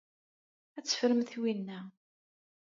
Ad 0.77 0.83
teffremt 0.85 1.33
winna. 1.41 1.79